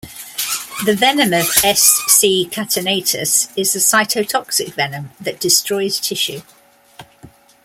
[0.83, 2.01] The venom of "S.
[2.07, 2.49] c.
[2.51, 6.41] catenatus" is a cytotoxic venom, that destroys tissue.